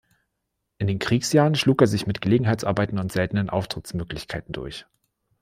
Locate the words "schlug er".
1.53-1.85